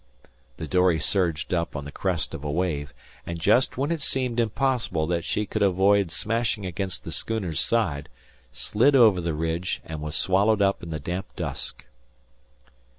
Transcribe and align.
The 0.57 0.67
dory 0.67 0.99
surged 0.99 1.53
up 1.53 1.75
on 1.75 1.85
the 1.85 1.91
crest 1.91 2.33
of 2.33 2.43
a 2.43 2.49
wave, 2.49 2.91
and 3.23 3.37
just 3.39 3.77
when 3.77 3.91
it 3.91 4.01
seemed 4.01 4.39
impossible 4.39 5.05
that 5.05 5.23
she 5.23 5.45
could 5.45 5.61
avoid 5.61 6.09
smashing 6.09 6.65
against 6.65 7.03
the 7.03 7.11
schooner's 7.11 7.59
side, 7.59 8.09
slid 8.51 8.95
over 8.95 9.21
the 9.21 9.35
ridge, 9.35 9.79
and 9.85 10.01
was 10.01 10.15
swallowed 10.15 10.59
up 10.59 10.81
in 10.81 10.89
the 10.89 10.99
damp 10.99 11.27
dusk. 11.35 11.85